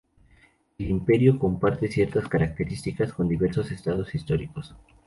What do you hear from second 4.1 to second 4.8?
históricos.